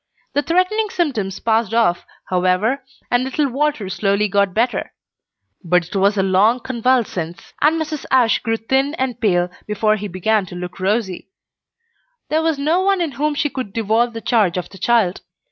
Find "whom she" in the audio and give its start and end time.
13.11-13.51